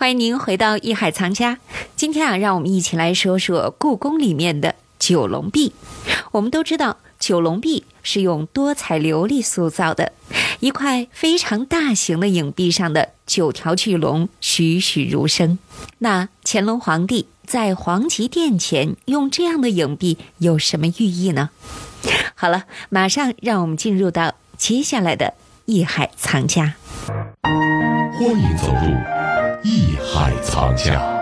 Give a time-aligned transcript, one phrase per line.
[0.00, 1.58] 欢迎您回到艺海藏家。
[1.94, 5.74] 今天啊，让我们一起来说说故宫里面的九龙壁。
[6.32, 10.14] 我们都知道，九龙壁是用多彩琉璃塑造的，
[10.60, 15.58] 一块非常大型的影壁上的九条巨龙栩栩如生。
[15.98, 21.50] 那乾隆皇帝在皇极殿前用这样的影壁有什么寓意呢？
[22.34, 25.34] 好了，马上让我们进入到接下来的
[25.66, 26.76] 艺海藏家。
[27.02, 29.09] 欢迎走入
[29.62, 31.19] 艺海藏家。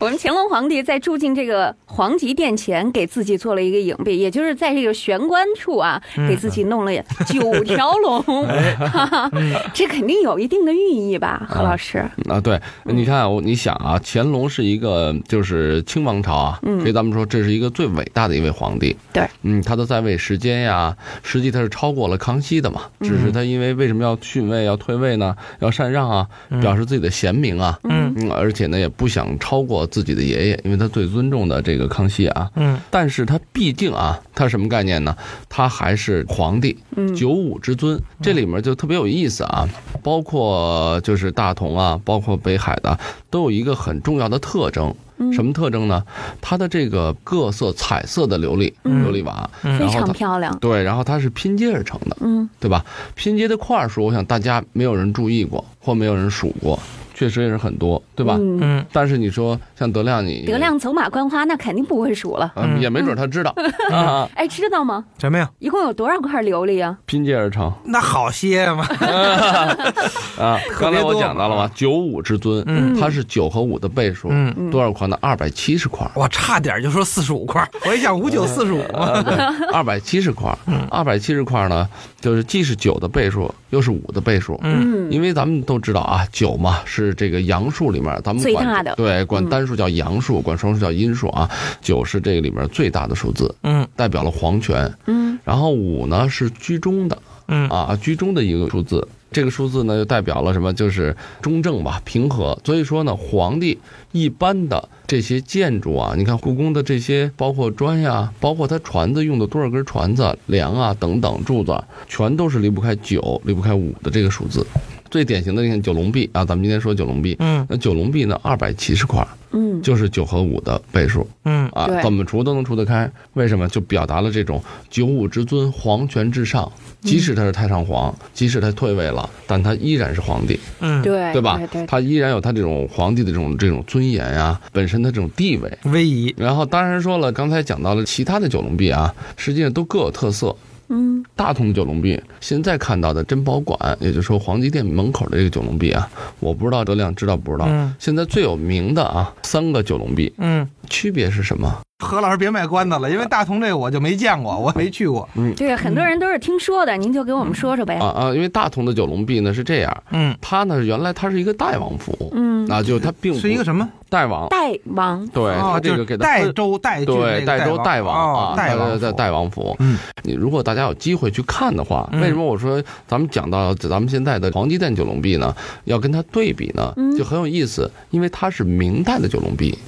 [0.00, 6.92] 我们乾隆皇帝在住进这个皇极殿前，给自己做了一个影壁，也就是在这个玄关处啊，给自己弄了
[7.26, 9.30] 九条龙，哈 哈，
[9.74, 11.98] 这肯定有一定的寓意吧，何老师？
[12.30, 18.96] 啊，对，你看，我你想啊，乾隆是一个就是清王朝啊，所以咱们说这是一个最伟大的一位皇帝。
[19.12, 25.36] 对，嗯，他的在位时间呀，实际他是超过了康熙的嘛，只是他因为为什么要逊位要退位呢？
[25.58, 26.26] 要禅让啊，
[26.62, 29.86] 表示自己的贤明啊，嗯，而且呢也不想超过。
[29.90, 35.16] 自己的爷爷，因为他最尊重的这个康熙啊，嗯，但是他毕竟啊，他什么概念呢？
[35.48, 36.76] 他还是皇帝，
[37.16, 39.68] 九五之尊，这里面就特别有意思啊。
[40.02, 44.94] 包括就是大同啊，包括北海的，都有一个很重要的特征，
[45.32, 46.02] 什么特征呢？
[46.40, 50.56] 它的这个各色彩色的琉璃琉璃瓦，非常漂亮。
[50.58, 52.84] 对，然后它是拼接而成的，嗯，对吧？
[53.14, 56.78] 拼接的块数，我想大家没有人注意过，或没有人数过。
[57.20, 58.38] 确实也是很多，对吧？
[58.40, 63.54] 嗯，但是你说像德亮，你德亮走马观花，那肯定不会数了，嗯也没准他知道。
[63.92, 65.04] 啊哎，知道吗？
[65.18, 65.50] 什么呀？
[65.58, 66.96] 一共有多少块琉璃啊？
[67.04, 68.86] 拼接而成，那好些嘛。
[70.40, 71.70] 啊，刚才我讲到了吗？
[71.74, 72.64] 九五之尊，
[72.98, 74.30] 它是九和五的倍数，
[74.70, 75.18] 多少块呢？
[75.20, 76.10] 二百七十块。
[76.14, 78.80] 我差点就说四十五块，我一想五九四十五，
[79.74, 80.56] 二百七十块。
[80.90, 81.86] 二百七十块呢，
[82.18, 84.58] 就是既是九的倍数，又是五的倍数。
[84.62, 87.09] 嗯，因为咱们都知道啊，九嘛是。
[87.14, 91.50] 这个阳数里面，咱们管对管单数叫阳数，管双数叫阴数啊。
[91.80, 95.38] 九是这个里面最大的数字，嗯，代表了皇权，嗯。
[95.44, 97.18] 然后五呢是居中的，
[97.48, 99.06] 嗯啊，居中的一个数字。
[99.32, 100.74] 这个数字呢就代表了什么？
[100.74, 102.58] 就是中正吧，平和。
[102.64, 103.78] 所以说呢，皇帝
[104.10, 114.66] 一般的这些建筑啊，你看故宫的这些，包括砖呀，包括它船子用的多少根船子、梁啊等等柱子，全都是离不开九，离不开五的这个数字。
[115.10, 121.60] 最典型的，你看九龙壁啊，咱们今天说九龙壁，嗯，那九龙壁呢，二百七十块，嗯，就是九和五的倍数，嗯。
[121.70, 123.68] 啊，怎么除都能除得开，为什么？
[123.68, 131.60] 就表达了这种九五之尊，皇权至上，即使他是太上皇，即使他退位了，但他依然是皇帝，嗯，对，对吧？
[131.86, 135.78] 他依然有他这种皇帝的这种这种尊严呀，本身的这种地位。
[135.84, 136.34] 威仪。
[136.36, 140.54] 然后当然说了，刚才讲到了其他的九龙壁啊，实际上都各有特色。
[140.90, 146.08] 嗯，大同九龙壁现在看到的珍宝馆，也就是说黄极店门口的这个九龙壁啊，
[146.40, 147.66] 我不知道德亮知道不知道？
[147.68, 151.80] 嗯，现在最有名的啊，三个九龙壁，嗯，区别是什么？
[152.00, 155.28] 何老师别卖关子了，因为大同这个我就没见过，我没去过。
[155.34, 157.96] 嗯，对，很多人都是听说的，您就给我们说说呗。
[157.96, 169.76] 啊啊，因为大同的九龙壁呢是这样，嗯，它呢原来它是一个代王府，嗯，啊，就它并不是一个什么代王，代王，对，它这个给代州代对代州代王啊，代王在代王府。
[169.78, 175.54] 嗯，你如果大家有机会去看的话，为什么我说咱们讲到咱们现在的皇极殿九龙壁呢？
[175.84, 179.78] 要跟它对比呢，就很有意思，因为它是明代的九龙壁。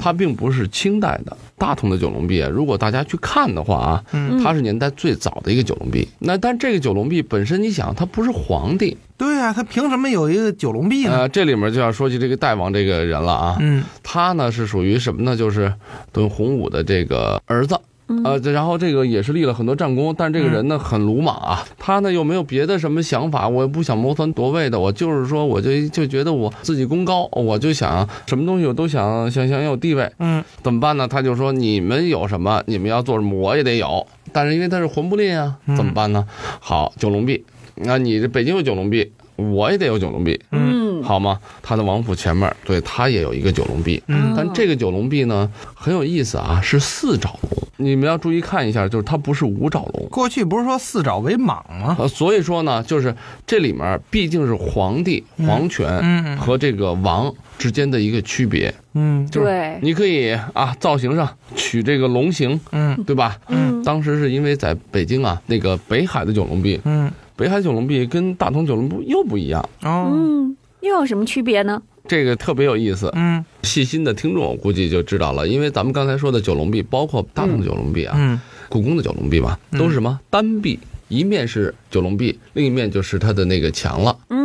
[0.00, 2.38] 嗯，它并不是清代的大同的九龙壁。
[2.50, 4.04] 如果大家去看的话啊，
[4.42, 6.08] 它是年代最早的一个九龙壁。
[6.18, 11.28] 那但这个九龙壁本身，你想，它不是皇帝，对啊，他凭什么有一个九龙壁呢？
[11.28, 13.56] 这里面就要说起这个代王这个人了啊。
[13.60, 15.36] 嗯，他呢是属于什么呢？
[15.36, 15.72] 就是
[16.12, 17.78] 等洪武的这个儿子。
[18.24, 31.06] 呃，然后这个也是立了很多战功，但这个人呢很鲁莽啊，他呢又没有别的什么想法，我也不想谋权夺位的，我就是说，我就就觉得我自己功高，我就想什么东西我都想想想有地位，嗯，怎么办呢？
[31.06, 36.26] 他就说你们有什么，你们要做什么，我也得有，但是因为他是魂不吝啊，怎么办呢？
[36.60, 37.44] 好，九龙壁，
[37.76, 41.38] 那你这北京有九龙壁，我也得有九龙壁，嗯，好吗？
[41.62, 47.59] 他的王府前面，对他也有一个九龙壁，嗯，但这个九龙壁呢很有意思啊，是四爪龙。
[47.80, 50.06] 你们要注意看一下，就是它不是五爪龙。
[50.10, 51.96] 过去不是说四爪为蟒吗？
[51.98, 53.14] 呃，所以说呢，就是
[53.46, 58.72] 这里面毕竟是皇帝皇权和这个王之间的一个区别。
[58.94, 63.38] 嗯，对，你可以啊，造型上取这个龙形，嗯，对吧？
[63.48, 69.66] 嗯，当时是因为在北京啊，那个北海的九龙壁，嗯，北海九龙壁跟大同九龙壁又不一样。
[69.82, 71.80] 哦，嗯，又有什么区别呢？
[72.10, 80.18] 这个特别有意思，嗯，细心的听众估计就知道了，因为咱们刚才说的九龙壁，包括大同九龙壁啊，嗯，故宫的九龙壁嘛，都是什么？
[80.28, 80.76] 单壁，
[81.06, 84.40] 一面是九龙壁，另一面就是它的那个墙了，嗯。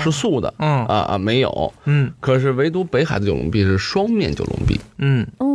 [0.00, 0.86] 是素的，嗯。
[0.86, 2.10] 啊啊没有，嗯。
[2.18, 4.80] 可是唯独北海的九龙壁是双面九龙壁。
[4.96, 5.26] 嗯。
[5.36, 5.51] 哦，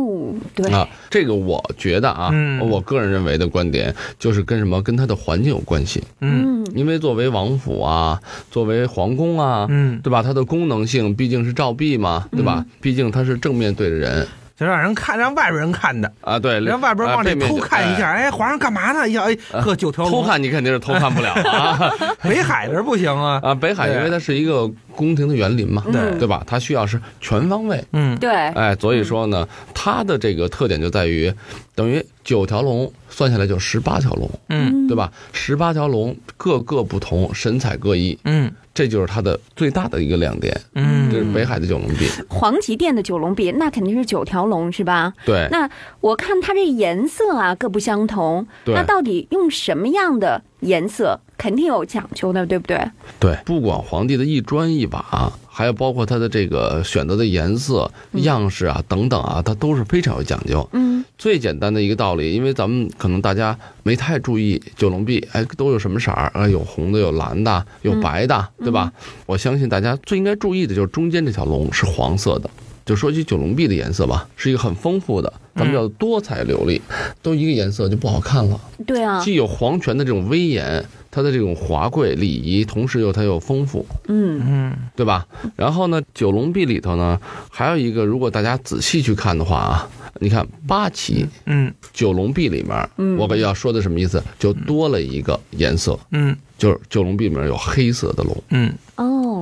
[0.54, 2.58] 对，啊，这个我觉得啊，嗯。
[2.68, 6.64] 我个人认为的观点就是跟什么跟它的环境有关系，嗯。
[6.64, 8.20] 嗯因为作为王府啊，
[8.50, 10.22] 作为皇宫啊，嗯，对吧？
[10.22, 12.64] 它的功能性毕竟是照壁嘛，对吧？
[12.80, 14.26] 毕竟它是正面对着人。
[14.58, 19.02] 就让人看，让外边人看的，啊，对，让外边往里偷看一下，哎，皇上干嘛呢？
[19.02, 19.22] 哎呀，
[19.52, 21.92] 哎，呵，九条龙偷，看你肯定是偷看不了啊。
[22.22, 23.38] 北海这不行啊。
[23.42, 23.54] 啊！
[23.54, 26.18] 北海因为它是一个宫廷的园林嘛，对。
[26.18, 26.42] 对吧？
[26.44, 28.18] 它需要是全方位，嗯。
[28.18, 31.32] 对，哎，所以说呢，它的这个特点就在于，
[31.76, 34.88] 等于九条龙算下来就十八条龙，嗯。
[34.88, 35.12] 对吧？
[35.32, 38.50] 十八条龙各个不同，神采各异，嗯。
[38.74, 40.60] 这就是它的最大的一个亮点。
[40.74, 41.08] 嗯。
[41.12, 45.12] 这是北海的九龙壁，黄极殿的九龙壁，那肯定是九条龙是吧？
[45.24, 45.46] 对。
[45.52, 48.74] 那我看它这颜色啊各不相同，对。
[48.74, 52.78] 那到底用什么样的颜色，肯定有讲究的，对不对？
[53.20, 60.68] 对，不管皇帝的一砖一瓦，还有包括他的这个选择的颜色、样式啊等等啊，它都是非常有讲究。
[60.72, 66.48] 嗯最简单的一个道理，因为咱们可能大家没太注意九龙壁，哎，都有什么色儿啊？
[66.48, 68.92] 有红的，有蓝的，有白的，对吧？
[69.26, 72.48] 我相信大家最应该注意的就是中间这条龙是黄色的。
[72.84, 76.80] 就说起九龙壁的颜色吧，是一个很丰富的，咱们叫多彩流丽，
[77.20, 78.58] 都一个颜色就不好看了。
[78.86, 84.40] 对啊，既有皇权的这种威严，它的这种华贵礼仪，同时又它又丰富，嗯。
[84.46, 84.76] 嗯。
[84.94, 85.26] 对吧？
[85.56, 87.20] 然后呢，九龙壁里头呢，
[87.50, 89.88] 还有一个，如果大家仔细去看的话啊，
[90.20, 91.72] 你看八旗嗯。
[91.92, 94.22] 九龙壁里面，嗯我要说的什么意思？
[94.38, 96.36] 就多了一个颜色，嗯。
[96.58, 98.74] 就是九龙壁里面有黑色的龙，嗯，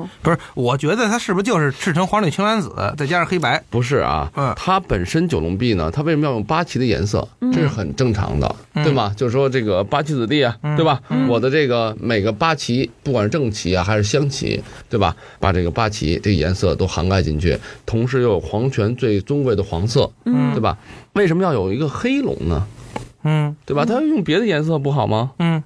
[0.06, 3.62] 哦，不是，我觉得他是不是就是赤橙黄绿青蓝紫，再加上黑白？
[3.70, 7.26] 不是啊嗯，它本身九龙壁呢，它为什么要用八旗的颜色？
[7.52, 9.12] 这是很正常的，对吗？
[9.16, 11.00] 就是说这个八旗子弟啊，对吧？
[11.28, 15.14] 我的这个每个八旗，不管是正旗啊还是镶旗，对吧？
[15.38, 20.76] 把这个八旗这个颜色都涵盖进去，同时又有皇权最尊贵的黄色，嗯对吧？
[21.14, 22.66] 为什么要有一个黑龙呢？
[23.26, 23.54] 嗯。
[23.66, 23.84] 对吧？
[23.84, 25.32] 它用别的颜色不好吗？
[25.38, 25.62] 嗯。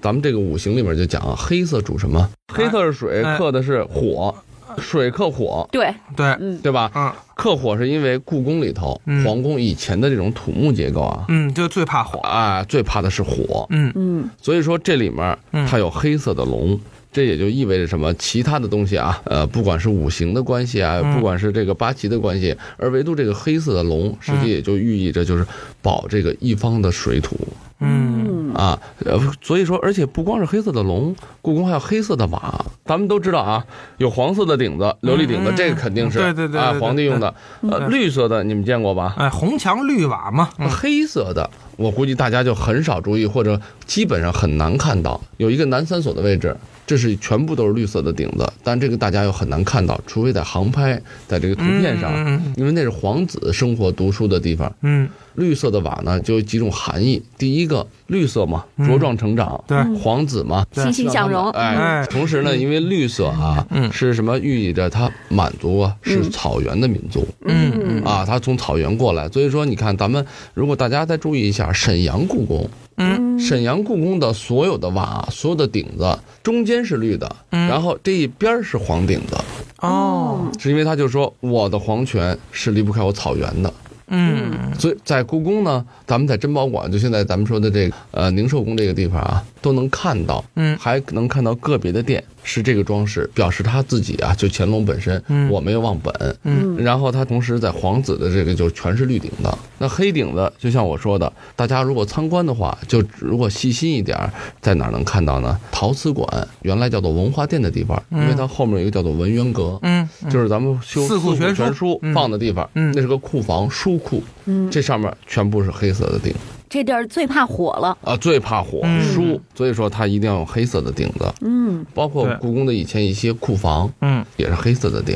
[0.00, 2.28] 咱们这个五行里面就讲啊，黑色主什么？
[2.54, 3.36] 黑色是水，哎。
[3.36, 4.34] 克的是火，
[4.78, 6.58] 水克火，对，对，嗯。
[6.58, 6.90] 对吧？
[6.94, 7.12] 嗯。
[7.34, 9.24] 克火是因为故宫里头，嗯。
[9.24, 12.20] 皇宫以前的这种土木结构啊，嗯，就最怕火。
[12.20, 13.92] 啊，最怕的是火，嗯。
[13.94, 14.30] 嗯。
[14.40, 15.66] 所以说这里面嗯。
[15.66, 16.80] 它有黑色的龙。
[17.12, 18.12] 这也就意味着什么？
[18.14, 25.46] 其他的东西啊，呃，不管是五行的关系啊，嗯不管是这个八旗的关系，而唯独这个黑色的龙，实际也就寓意着就是
[25.82, 27.36] 保这个一方的水土。
[27.84, 32.64] 嗯嗯啊，呃，所以说，而且不光是黑色的龙，故宫还有黑色的瓦。
[32.84, 33.64] 咱们都知道啊，
[33.98, 37.34] 有黄色的顶子，琉璃顶子，嗯这个肯定是对对对皇帝用的。
[37.68, 39.14] 呃，绿色的你们见过吧？
[39.18, 40.50] 哎，红墙绿瓦嘛。
[40.58, 45.20] 嗯黑色的，我估计大家就很少注意，或者基本上很难看到。
[45.36, 52.12] 有一个南三所的位置，这是全部都是绿色的顶子，但这个大家又很难看到，除非在航拍，在这个图片上，
[52.56, 54.72] 因为那是皇子生活读书的地方。
[54.82, 57.22] 嗯绿色的瓦呢，就有几种含义。
[57.38, 59.76] 第一个，绿色嘛，茁壮成长，对。
[59.98, 63.90] 皇子嘛，欣欣向荣，哎哎，同时呢，因为绿色啊，嗯。
[63.90, 67.26] 是什么寓意着它满族啊是草原的民族。
[67.46, 67.72] 嗯。
[67.74, 68.04] 嗯。
[68.04, 72.68] 啊，它从草原过来，所以说你看咱们如果大家再注意一下沈阳故宫，
[72.98, 73.38] 嗯。
[73.40, 77.66] 沈阳故宫的所有的瓦、所有的顶子中间是绿的，嗯。
[77.66, 79.36] 然后这一边是黄顶子，
[79.80, 80.50] 哦。
[80.58, 83.72] 是因为他就说我的皇权是离不开我草原的。
[84.08, 84.74] 嗯。
[84.78, 90.76] 所以在故宫呢，咱们在珍宝馆，就现在咱们说的这个呃宁寿宫这个地方啊，都能看到，嗯。
[90.78, 95.48] 还能看到个别的店是这个装饰，表示他自己啊，就乾隆本身，嗯。
[95.50, 96.36] 我没有忘本。
[96.44, 96.76] 嗯。
[96.78, 105.58] 然后他同时在皇子的这个就全是绿顶的，那黑顶的，就像我说的，大家如果参观的话，就如果细心一点儿，在哪儿能看到呢？
[105.70, 112.00] 陶瓷馆原来叫做文化殿的地方，因为它后面有一个叫做文渊阁，嗯就是咱们修四库全书。
[112.14, 112.92] 放的地方，嗯。
[112.94, 116.34] 那是个库房书库，嗯，这上面全部是黑色的顶
[116.72, 125.14] 这地儿最怕火了，啊，最怕火嗯书，所以说它一定要用黑色的顶子，嗯包括故宫的以前一些库房嗯，也是黑色的顶。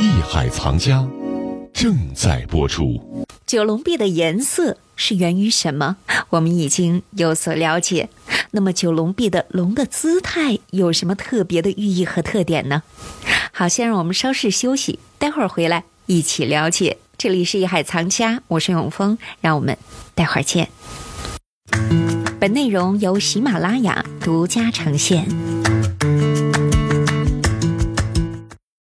[0.00, 1.06] 艺海藏家
[1.74, 3.26] 正在播出。
[3.46, 5.98] 九龙壁的颜色是源于什么？
[6.30, 8.08] 我们已经有所了解。
[8.52, 12.82] 那么九龙壁的龙的姿态有什么特别的寓意和特点呢？
[13.52, 16.96] 好，先让我们稍事休息，待会儿回来一起了解。
[17.18, 19.76] 这里是艺海藏家，我是永峰，让我们
[20.14, 20.68] 待会儿见。
[22.40, 25.71] 本内容由喜马拉雅独家呈现。